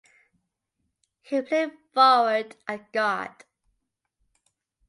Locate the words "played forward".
1.43-2.55